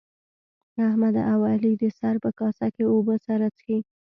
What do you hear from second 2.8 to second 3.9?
اوبه سره څښي.